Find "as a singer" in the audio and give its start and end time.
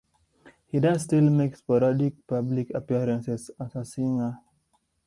3.59-4.39